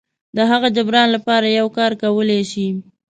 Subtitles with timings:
[0.35, 2.67] د هغه جبران لپاره یو کار کولی شي.